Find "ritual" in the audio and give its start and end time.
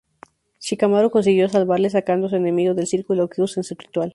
3.75-4.09